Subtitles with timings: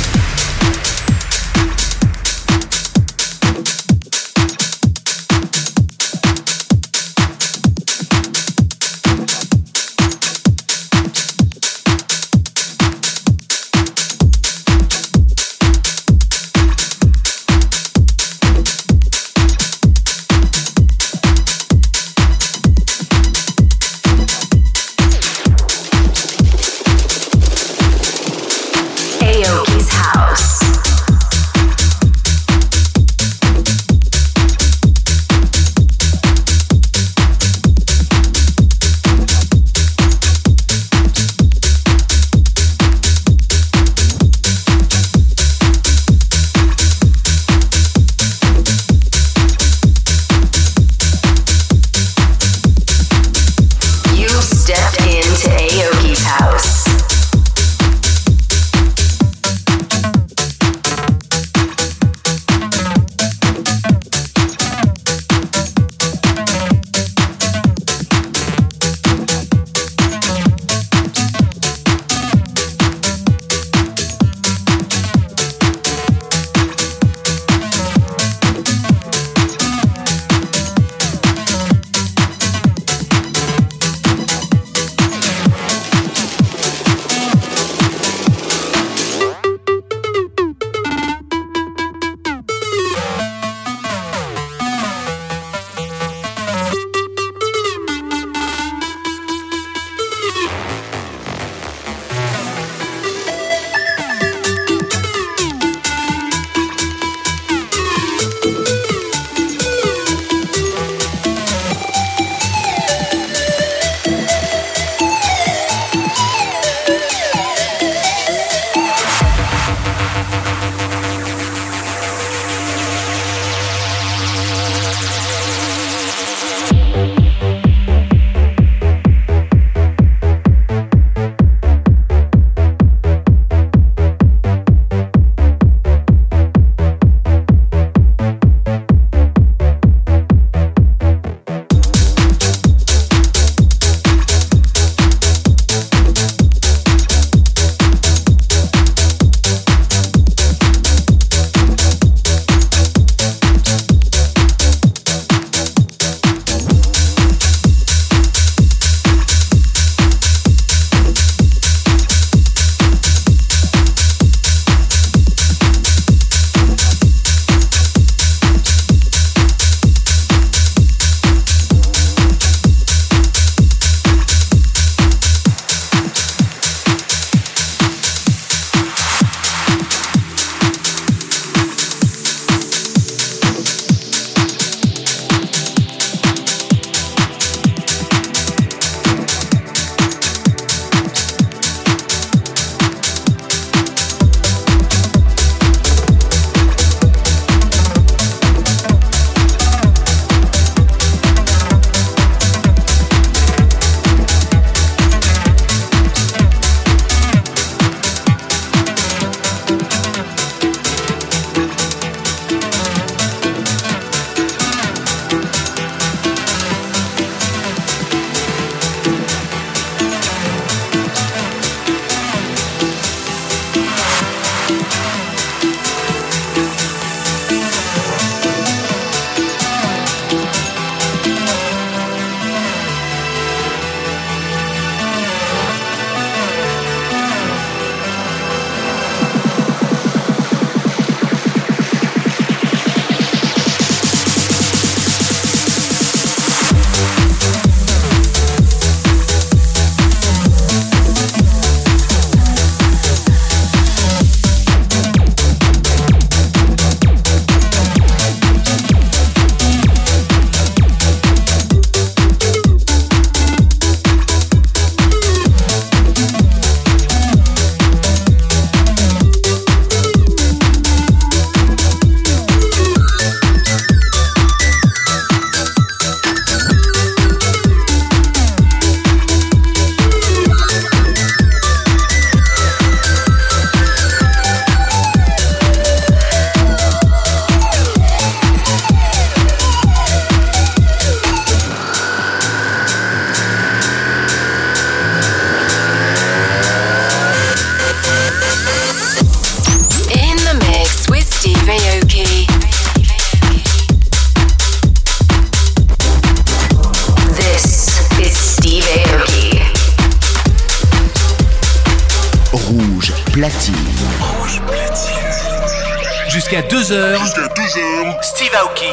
[316.51, 317.17] Jusqu'à 2h.
[317.17, 318.23] Jusqu'à 2h.
[318.23, 318.83] Steve Aoki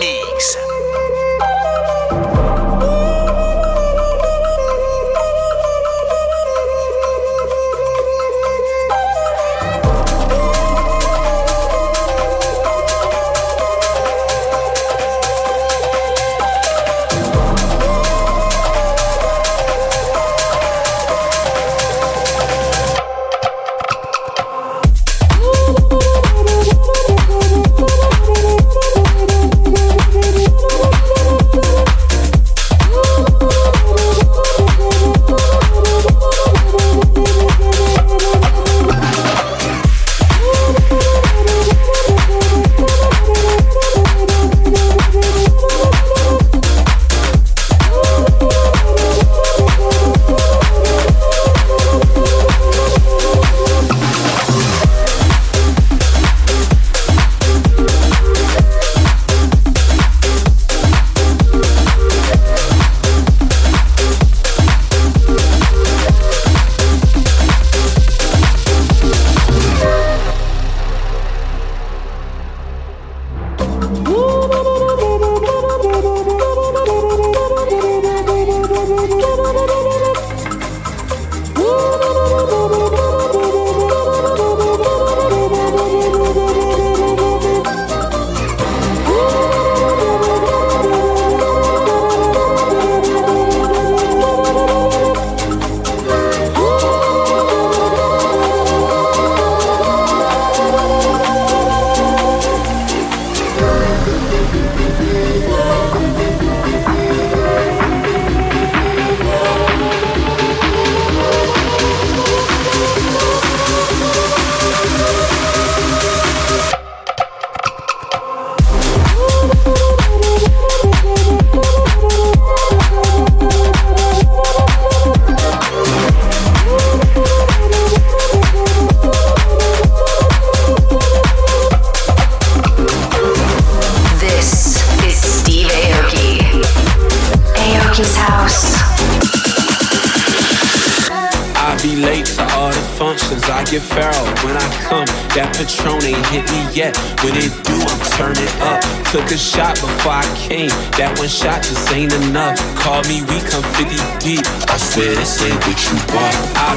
[0.00, 0.63] Mix.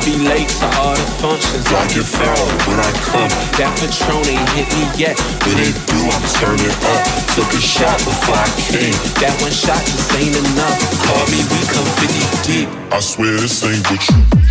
[0.08, 1.68] Be late to all the functions.
[1.72, 3.28] Like your pharaoh when I come.
[3.28, 5.20] Uh, that Patron ain't hit me yet.
[5.44, 7.04] but it do, I'm turning up.
[7.36, 8.96] Took a shot before I came.
[9.20, 10.80] That one shot just ain't enough.
[11.04, 12.70] Call me, we come 50 deep.
[12.94, 14.48] I swear this ain't what you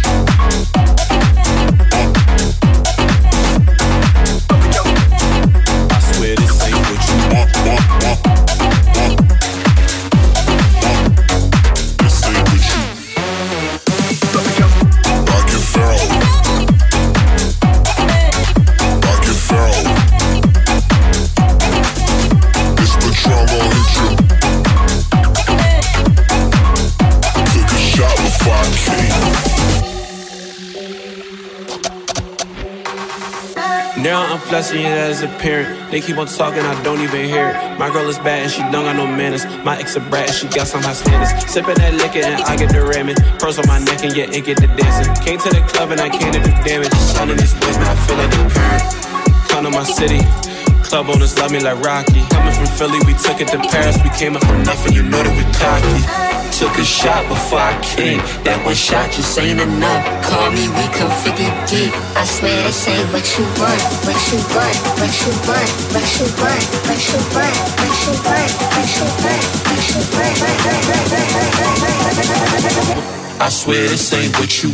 [34.39, 35.91] flexing it as a parent.
[35.91, 37.79] They keep on talking, I don't even hear it.
[37.79, 39.45] My girl is bad and she don't got no manners.
[39.65, 41.53] My ex a brat and she got some high standards.
[41.53, 43.17] Sipping that liquor and I get the ramming.
[43.39, 45.13] Pearls on my neck and yeah, it get the dancing.
[45.25, 46.93] Came to the club and I came to do damage.
[46.95, 49.49] Sun in this now I feel like a parent.
[49.49, 50.56] Come to my city.
[50.87, 52.23] Club owners love me like Rocky.
[52.31, 53.99] Coming from Philly, we took it to Paris.
[54.07, 55.99] We came up from nothing, you know that we cocky.
[56.55, 58.23] Took a shot before I came.
[58.47, 60.07] That one shot just ain't enough.
[60.23, 61.91] Call me, we come 50 deep.
[62.15, 66.23] I swear this ain't what you want, what you want, what you want, what you
[66.39, 69.03] want, what you want, what you want, what you want, what you
[72.87, 73.43] want.
[73.43, 74.71] I swear this ain't what you.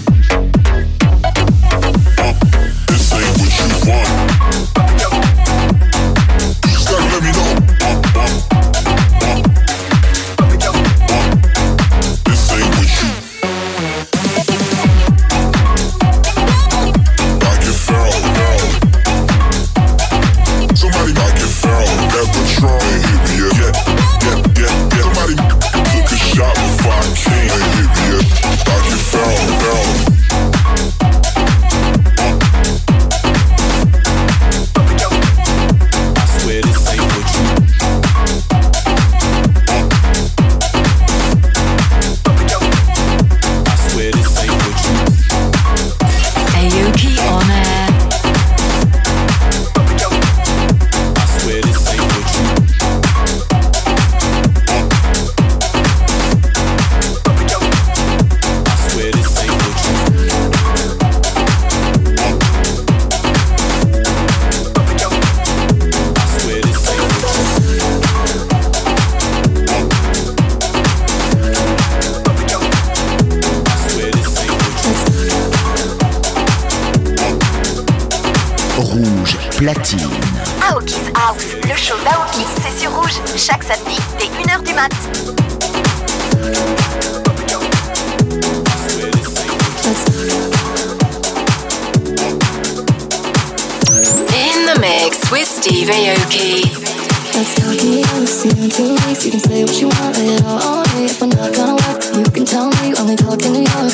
[2.84, 4.91] This ain't what you want.
[8.22, 8.61] Know.
[79.62, 80.10] Platine.
[80.60, 84.90] Aoki's House, le show d'Aoki, c'est sur rouge, chaque samedi dès 1h du mat.
[94.34, 96.64] In the mix with Steve Aoki.
[97.34, 99.24] Let's talk it out, see in two weeks.
[99.24, 101.06] You can say what you want, lay it all on me.
[101.06, 102.94] If we're not gonna work, you can tell me.
[102.98, 103.92] Only talk in New York.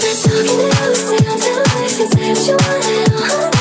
[0.00, 1.98] Let's talk it out, see in two weeks.
[1.98, 3.59] You can say what you want, lay it all on me.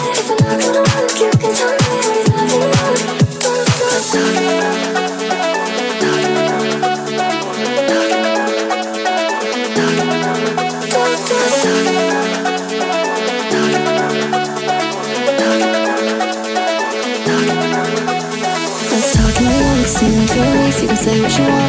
[21.10, 21.69] Say what you want,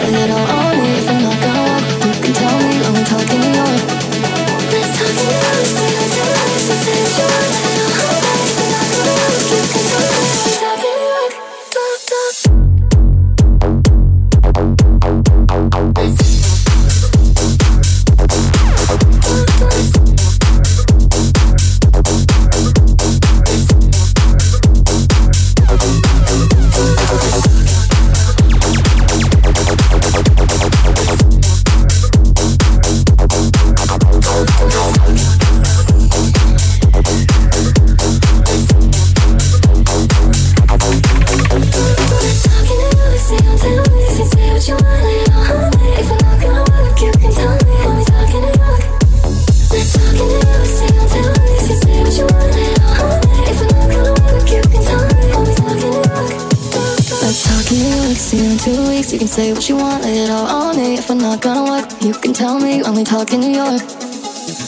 [58.61, 59.11] two weeks.
[59.11, 60.99] You can say what you want, lay it all on me.
[60.99, 62.83] If we're not gonna work, you can tell me.
[62.83, 63.81] Only talk in New York.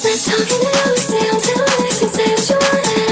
[0.04, 2.00] Let's talk in New York, see in two weeks.
[2.00, 3.11] You can say what you want,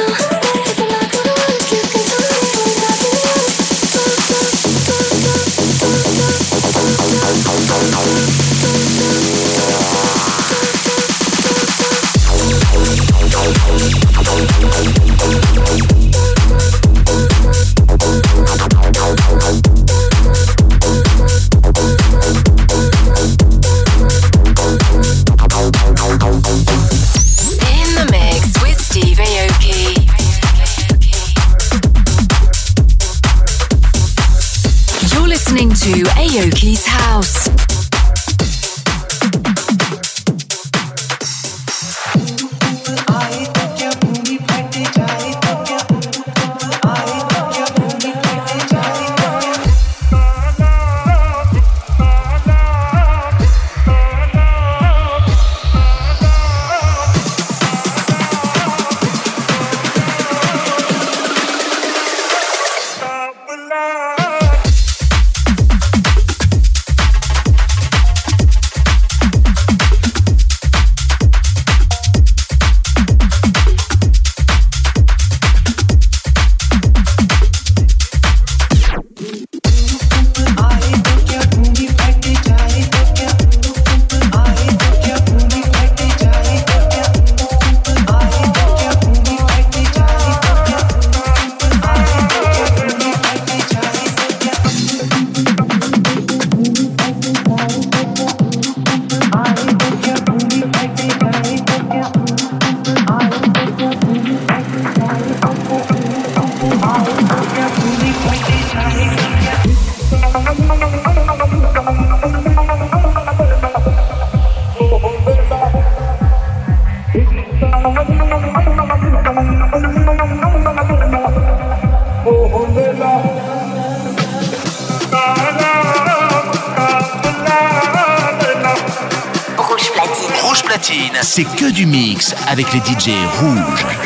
[131.81, 133.09] du mix avec les DJ
[133.41, 134.00] rouges.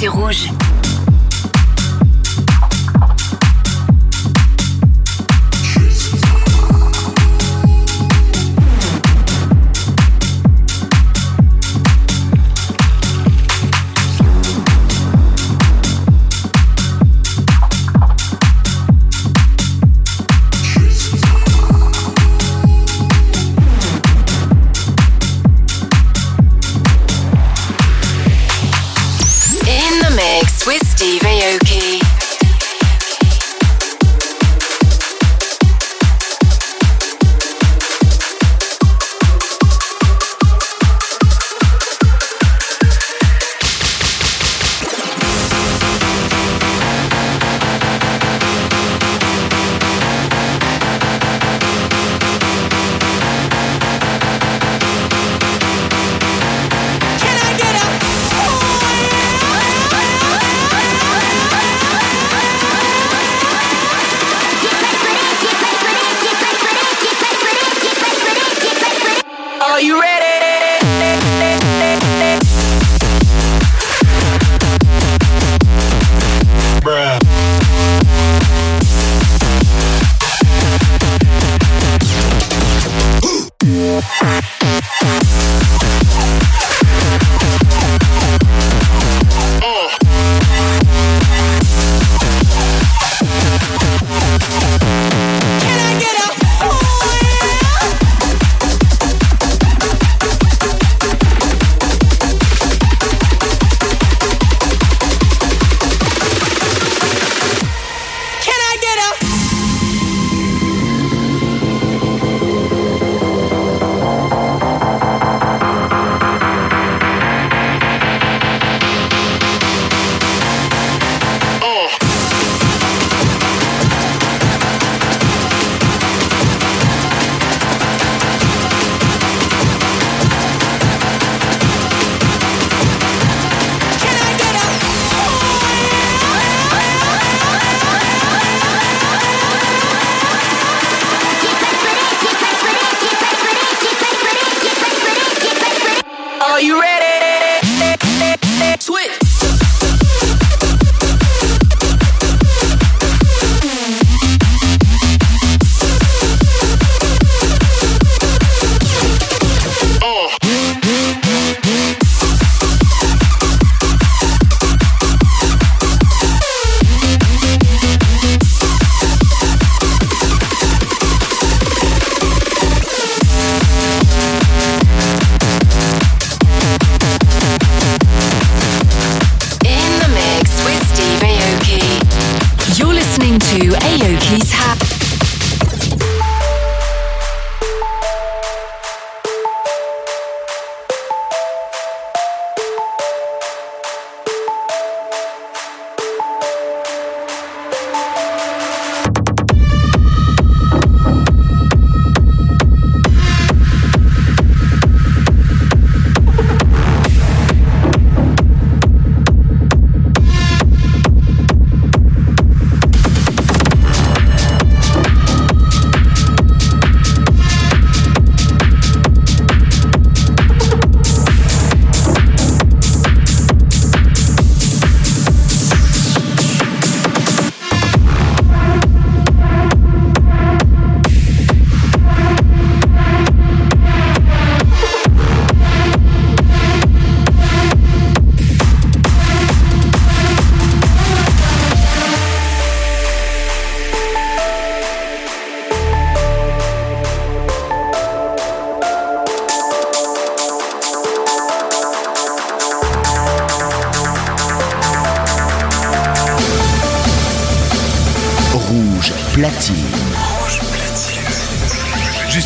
[0.00, 0.49] C'est rouge.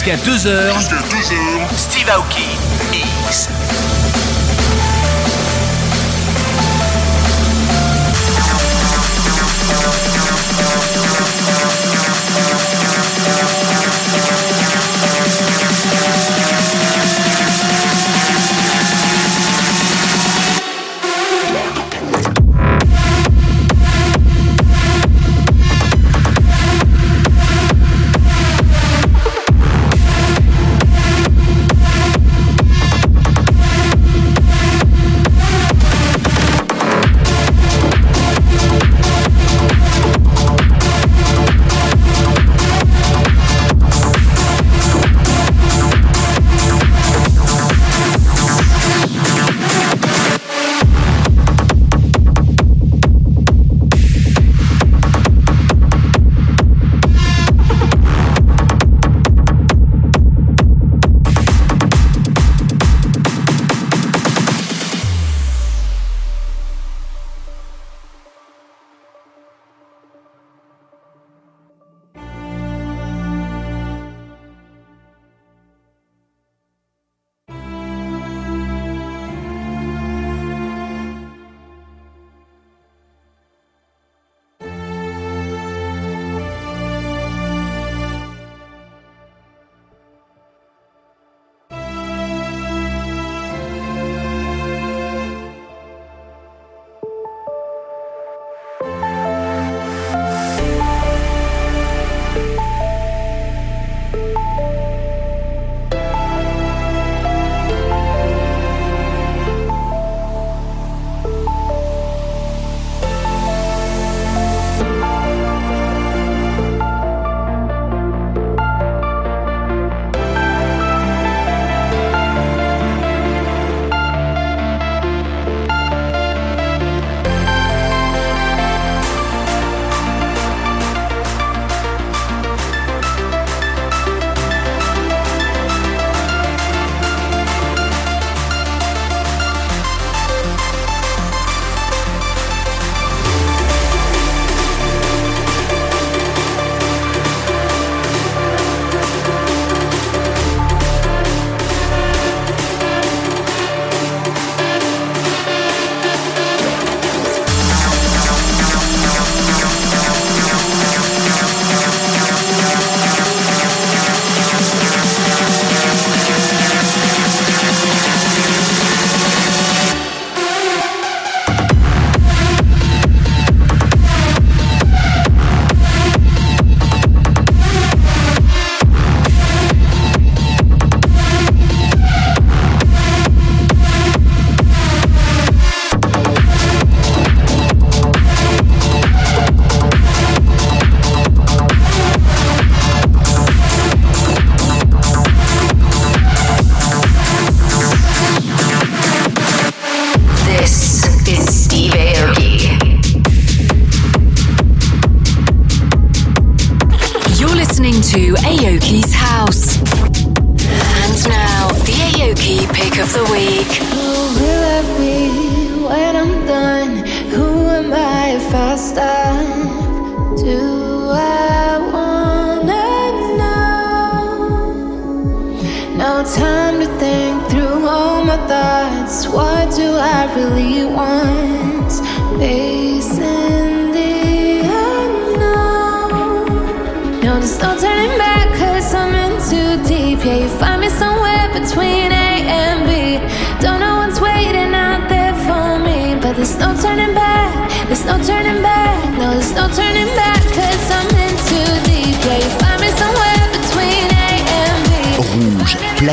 [0.04, 1.76] Jusqu'à 2h.
[1.76, 2.63] Steve Aoki.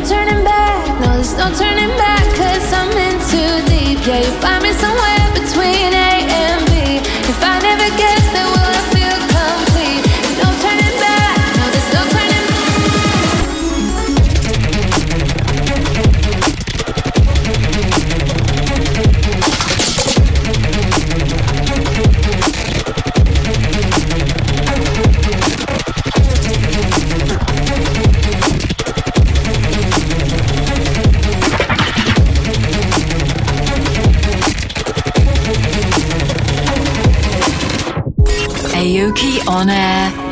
[0.00, 1.00] no turning back.
[1.00, 4.06] No, there's no turning back, cause I'm in too deep.
[4.06, 5.15] Yeah, you find me somewhere.
[39.56, 40.25] よね。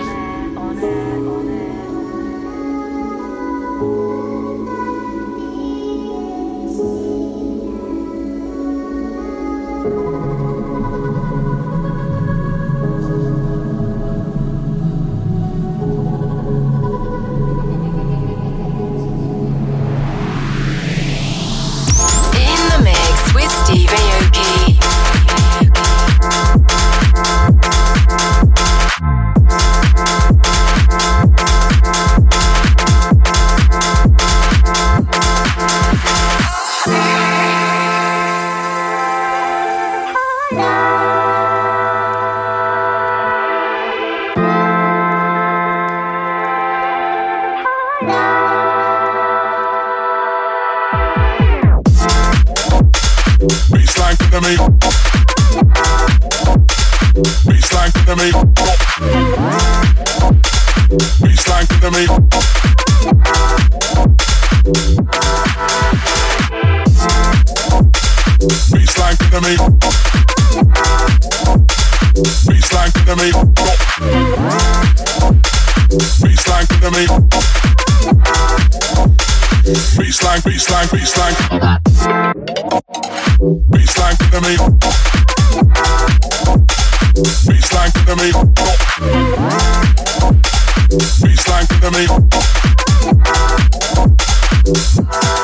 [73.17, 73.31] to me.
[76.21, 77.07] Baseline to me.
[79.97, 81.35] Baseline, baseline, baseline.
[83.71, 84.57] Baseline to me.
[87.47, 88.29] Baseline to me.
[91.21, 92.07] Baseline to me.
[94.75, 95.44] Baseline to me.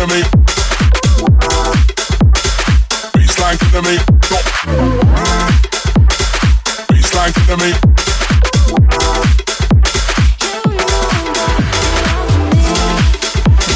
[0.00, 0.22] To me.
[3.12, 3.98] Baseline to me.
[6.88, 7.70] Baseline to me.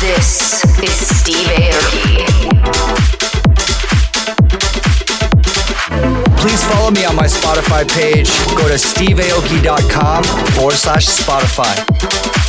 [0.00, 2.24] This is Steve Aoki.
[6.38, 8.30] Please follow me on my Spotify page.
[8.56, 12.43] Go to steveaoki.com forward slash Spotify.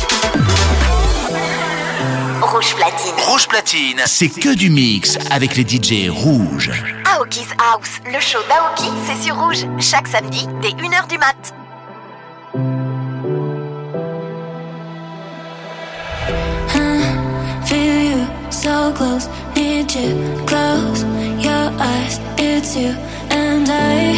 [2.66, 3.14] Rouge platine.
[3.28, 6.72] Rouge platine, c'est que du mix avec les DJ rouges.
[7.14, 9.64] Aoki's House, le show d'Aoki, c'est sur rouge.
[9.78, 11.54] Chaque samedi, dès 1h du mat.
[17.66, 21.04] Feel you so close, need you close.
[21.38, 22.92] Your eyes, it's you
[23.30, 24.12] and I.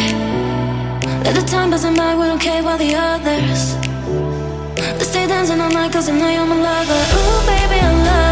[1.23, 3.75] Let the time pass by, we don't care about the others.
[4.97, 6.93] Let's stay dancing all night, cause I know you're my lover.
[6.93, 8.28] Ooh, baby, I love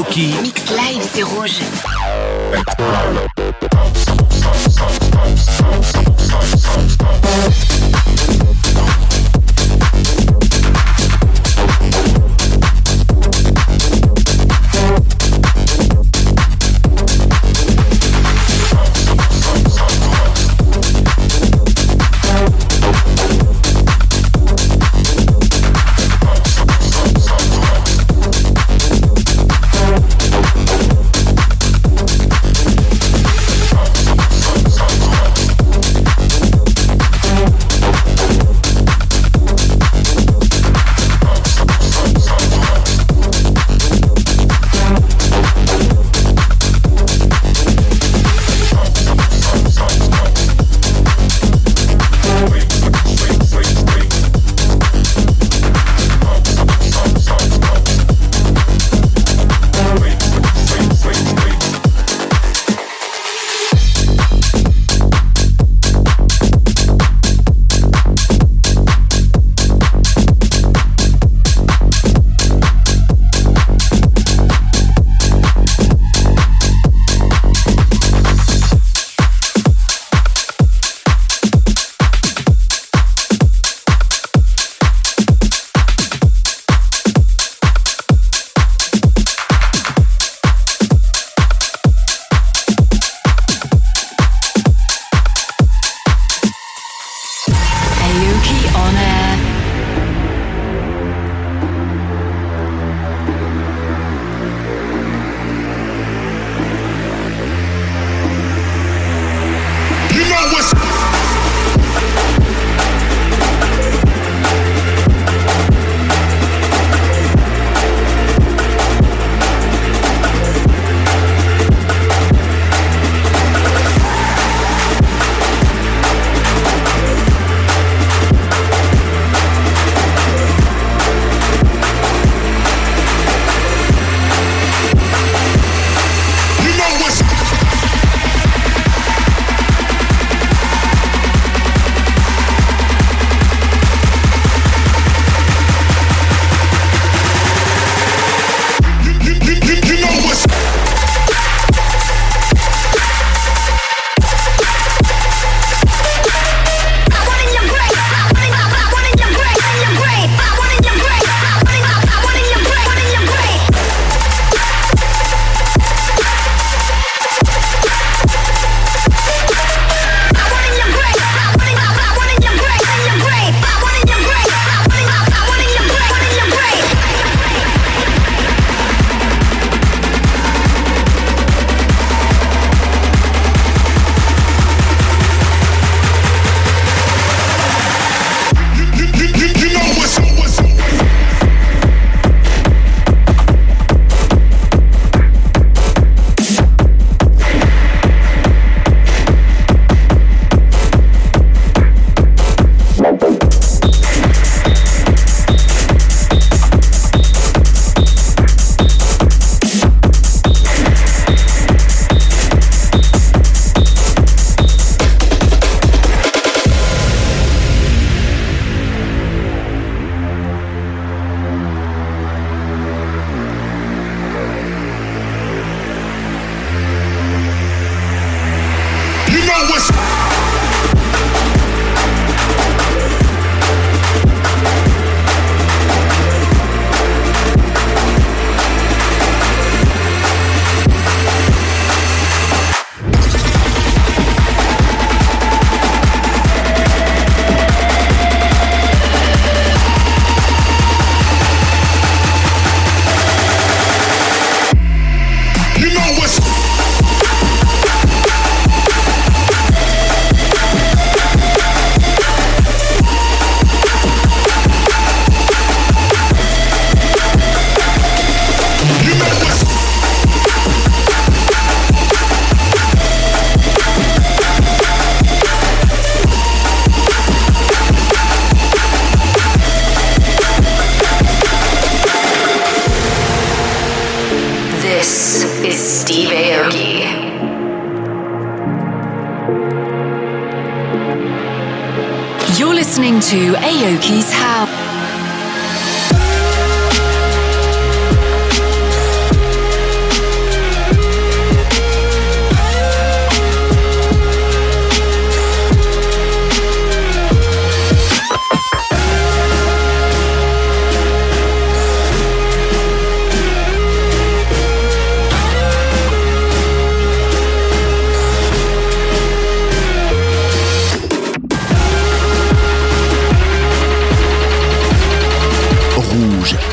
[0.00, 0.34] Aoki.
[0.42, 1.60] Mix live, c'est rouge.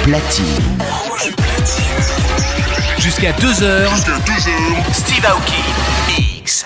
[0.07, 0.45] Platine.
[2.97, 3.89] Jusqu'à 2h.
[3.89, 4.93] Jusqu'à 2h.
[4.93, 5.63] Steve Aoki.
[6.07, 6.65] Mix.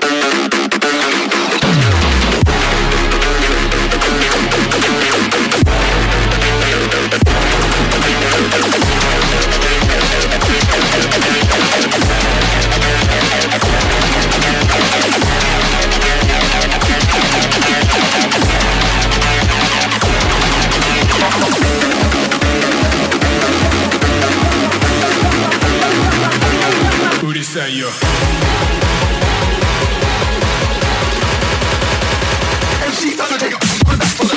[27.71, 27.87] Who this say yo?
[32.83, 33.59] MC Undertaker.
[34.19, 34.30] This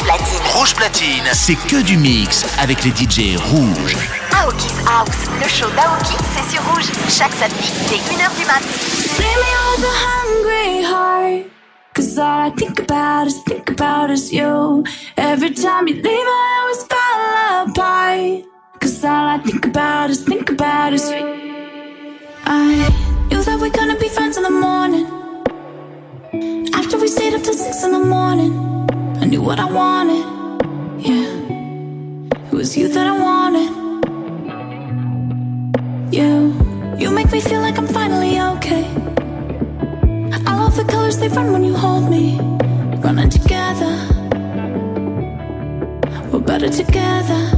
[0.00, 3.96] Rouge Platine, c'est que du mix avec les DJ rouges.
[4.32, 6.86] Aoki's House, le show d'Aoki, c'est sur rouge.
[7.08, 8.62] Chaque samedi, dès 1h du mat.
[10.06, 11.50] hungry heart.
[11.94, 14.84] Cause all I think about is think about is you.
[15.16, 18.44] Every time you leave, I always fall apart.
[18.80, 21.26] Cause all I think about is think about is you.
[22.44, 22.88] I
[23.30, 25.06] knew that we're gonna be friends in the morning.
[26.72, 28.78] After we stayed up till six in the morning,
[29.20, 30.24] I knew what I wanted.
[30.98, 31.26] Yeah,
[32.46, 33.70] it was you that I wanted.
[36.14, 36.54] You,
[36.98, 38.84] you make me feel like I'm finally okay.
[40.46, 42.38] I love the colors they run when you hold me.
[43.02, 43.94] Running together,
[46.30, 47.57] we're better together.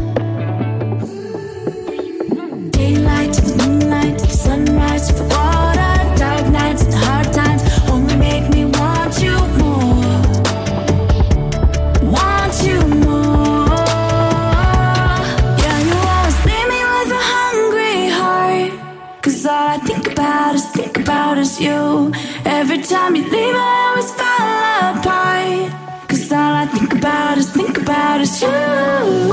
[22.91, 26.09] Time you leave, I always fall apart.
[26.09, 29.30] Cause all I think about is think about is you.